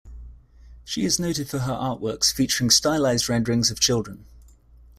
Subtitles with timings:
[0.83, 4.25] She is noted for her artworks featuring stylized renderings of children.